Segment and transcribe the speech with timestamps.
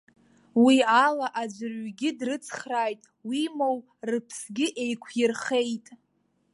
[0.63, 3.77] Уи ала аӡәырҩгьы дрыцхрааит, уимоу,
[4.09, 5.87] рыԥсгьы еиқәирхеит.